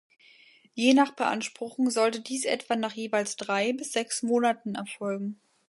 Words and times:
Je 0.73 0.95
nach 0.95 1.13
Beanspruchung 1.15 1.91
sollte 1.91 2.21
dies 2.21 2.45
etwa 2.45 2.75
nach 2.75 2.93
jeweils 2.93 3.35
drei 3.35 3.71
bis 3.71 3.91
sechs 3.91 4.23
Monaten 4.23 4.73
erfolgen. 4.73 5.39